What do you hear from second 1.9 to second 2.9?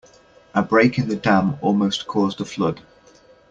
caused a flood.